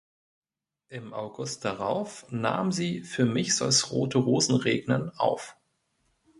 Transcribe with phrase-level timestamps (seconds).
[0.89, 5.55] Im August darauf nahm sie "Für mich soll’s rote Rosen regnen" auf.